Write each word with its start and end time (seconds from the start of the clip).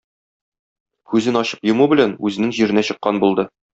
Күзен 1.13 1.37
ачып 1.41 1.69
йому 1.71 1.87
белән, 1.93 2.17
үзенең 2.31 2.55
җиренә 2.61 2.85
чыккан 2.89 3.21
булды. 3.27 3.51